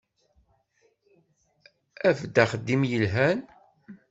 [2.09, 3.39] Af-d axeddim yelhan.